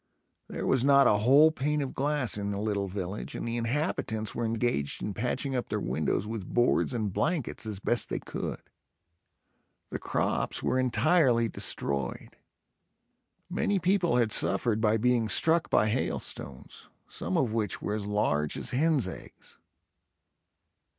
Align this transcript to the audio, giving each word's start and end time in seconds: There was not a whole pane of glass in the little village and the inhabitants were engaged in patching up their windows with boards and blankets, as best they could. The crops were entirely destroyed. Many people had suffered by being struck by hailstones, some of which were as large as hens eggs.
There 0.47 0.65
was 0.65 0.83
not 0.83 1.05
a 1.05 1.19
whole 1.19 1.51
pane 1.51 1.79
of 1.79 1.93
glass 1.93 2.35
in 2.35 2.49
the 2.49 2.59
little 2.59 2.87
village 2.87 3.35
and 3.35 3.47
the 3.47 3.55
inhabitants 3.55 4.33
were 4.33 4.45
engaged 4.45 5.03
in 5.03 5.13
patching 5.13 5.55
up 5.55 5.69
their 5.69 5.79
windows 5.79 6.25
with 6.25 6.51
boards 6.51 6.95
and 6.95 7.13
blankets, 7.13 7.67
as 7.67 7.79
best 7.79 8.09
they 8.09 8.17
could. 8.17 8.59
The 9.91 9.99
crops 9.99 10.63
were 10.63 10.79
entirely 10.79 11.49
destroyed. 11.49 12.35
Many 13.47 13.77
people 13.77 14.15
had 14.17 14.31
suffered 14.31 14.81
by 14.81 14.97
being 14.97 15.29
struck 15.29 15.69
by 15.69 15.87
hailstones, 15.87 16.87
some 17.07 17.37
of 17.37 17.53
which 17.53 17.79
were 17.79 17.93
as 17.93 18.07
large 18.07 18.57
as 18.57 18.71
hens 18.71 19.07
eggs. 19.07 19.59